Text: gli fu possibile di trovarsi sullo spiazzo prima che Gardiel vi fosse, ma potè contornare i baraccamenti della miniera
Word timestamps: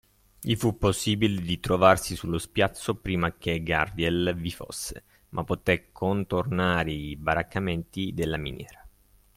gli 0.39 0.55
fu 0.55 0.79
possibile 0.79 1.39
di 1.43 1.59
trovarsi 1.59 2.15
sullo 2.15 2.39
spiazzo 2.39 2.95
prima 2.95 3.35
che 3.37 3.61
Gardiel 3.61 4.33
vi 4.35 4.49
fosse, 4.49 5.03
ma 5.29 5.43
potè 5.43 5.89
contornare 5.91 6.91
i 6.91 7.15
baraccamenti 7.15 8.11
della 8.11 8.37
miniera 8.37 8.83